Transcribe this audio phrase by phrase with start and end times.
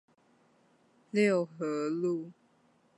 [1.11, 2.31] 六和路